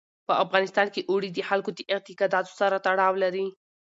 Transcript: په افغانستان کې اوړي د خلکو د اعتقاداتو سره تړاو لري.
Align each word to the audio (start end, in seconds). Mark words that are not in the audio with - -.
په 0.27 0.33
افغانستان 0.43 0.87
کې 0.93 1.01
اوړي 1.11 1.29
د 1.33 1.39
خلکو 1.49 1.69
د 1.73 1.79
اعتقاداتو 1.93 2.51
سره 2.59 2.75
تړاو 2.87 3.13
لري. 3.23 3.47